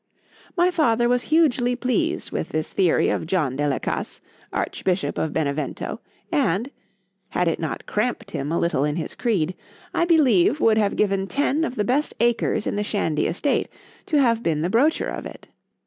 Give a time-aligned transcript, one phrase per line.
[0.57, 4.19] My father was hugely pleased with this theory of John de la Casse,
[4.51, 5.99] archbishop of Benevento;
[6.31, 6.71] and
[7.29, 9.53] (had it not cramped him a little in his creed)
[9.93, 13.67] I believe would have given ten of the best acres in the Shandy estate,
[14.07, 15.47] to have been the broacher of it.